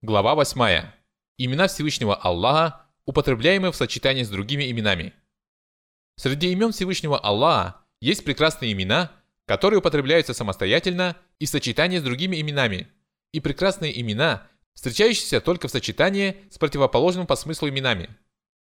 [0.00, 0.92] Глава 8.
[1.38, 5.12] Имена Всевышнего Аллаха, употребляемые в сочетании с другими именами.
[6.14, 9.10] Среди имен Всевышнего Аллаха есть прекрасные имена,
[9.44, 12.86] которые употребляются самостоятельно и в сочетании с другими именами,
[13.32, 18.08] и прекрасные имена, встречающиеся только в сочетании с противоположным по смыслу именами.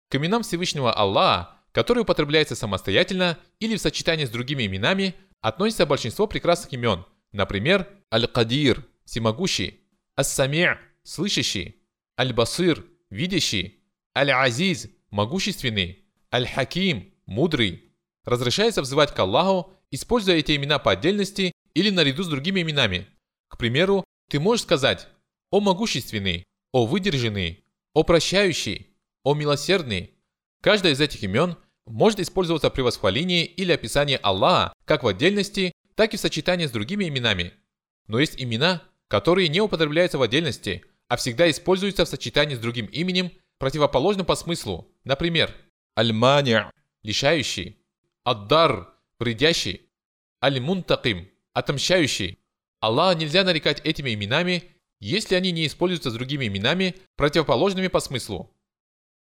[0.10, 6.28] К именам Всевышнего Аллаха, которые употребляются самостоятельно или в сочетании с другими именами, относится большинство
[6.28, 9.80] прекрасных имен, например, Аль-Кадир– всемогущий,
[10.16, 11.82] Ас-Сами' слышащий,
[12.20, 13.84] Аль-Басир– видящий,
[14.18, 17.92] Аль-Азиз– могущественный, Аль-Хаким– мудрый.
[18.26, 23.08] Разрешается взывать к Аллаху, используя эти имена по отдельности или наряду с другими именами.
[23.48, 25.08] К примеру, ты можешь сказать
[25.52, 27.64] «О могущественный», «О выдержанный»,
[27.94, 28.88] «О прощающий»,
[29.24, 30.12] «О милосердный».
[30.62, 36.14] Каждое из этих имен может использоваться при восхвалении или описании Аллаха как в отдельности, так
[36.14, 37.54] и в сочетании с другими именами.
[38.08, 40.84] Но есть имена, которые не употребляются в отдельности,
[41.14, 44.92] а всегда используются в сочетании с другим именем, противоположным по смыслу.
[45.04, 45.54] Например,
[45.96, 46.72] Аль-Мани'–
[47.04, 47.78] лишающий,
[48.26, 49.92] Ад-Дар– вредящий,
[50.44, 52.40] Аль-Мунтаким– отомщающий.
[52.80, 58.52] Аллаха нельзя нарекать этими именами, если они не используются с другими именами, противоположными по смыслу.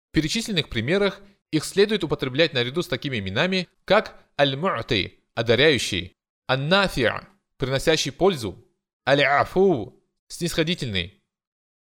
[0.08, 6.16] В перечисленных примерах их следует употреблять наряду с такими именами, как Аль-Му'ти– одаряющий,
[6.48, 7.24] Ан-Нафи'–
[7.56, 8.66] приносящий пользу,
[9.06, 11.17] Аль-Афу– снисходительный.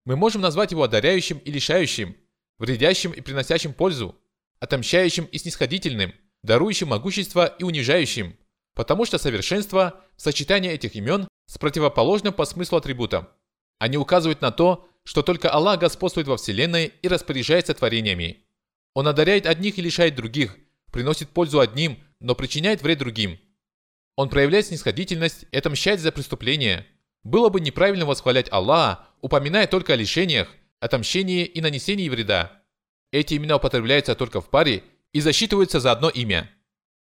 [0.05, 2.15] Мы можем назвать его одаряющим и лишающим,
[2.57, 4.15] вредящим и приносящим пользу,
[4.59, 8.35] отомщающим и снисходительным, дарующим могущество и унижающим,
[8.73, 13.27] потому что совершенство– сочетание этих имен с противоположным по смыслу атрибутом.
[13.77, 18.45] Они указывают на то, что только Аллах господствует во Вселенной и распоряжается творениями.
[18.93, 20.57] Он одаряет одних и лишает других,
[20.91, 23.39] приносит пользу одним, но причиняет вред другим.
[24.15, 26.87] Он проявляет снисходительность и отомщает за преступления–
[27.23, 32.63] было бы неправильно восхвалять Аллаха, упоминая только о лишениях, отомщении и нанесении вреда.
[33.11, 36.49] Эти имена употребляются только в паре и засчитываются за одно имя.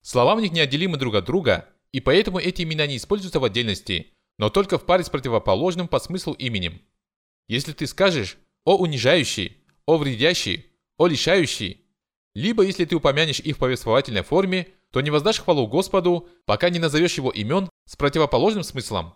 [0.02, 4.14] Слова в них неотделимы друг от друга, и поэтому эти имена не используются в отдельности,
[4.38, 6.80] но только в паре с противоположным по смыслу именем.
[7.48, 9.56] Если ты скажешь «о унижающий»,
[9.86, 10.66] «о вредящий»,
[10.96, 11.84] «о лишающий»,
[12.34, 16.78] либо если ты упомянешь их в повествовательной форме, то не воздашь хвалу Господу, пока не
[16.78, 19.14] назовешь его имен с противоположным смыслом.